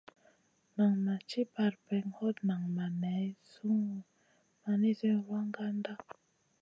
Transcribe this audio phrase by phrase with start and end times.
[0.75, 4.05] Nan ma ci parpèŋè, hot nan ma ŋay sungun
[4.61, 5.93] ma nizi wragandana.